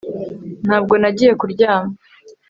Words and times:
ntabwo 0.65 0.93
nagiye 1.01 1.33
kuryama 1.39 1.93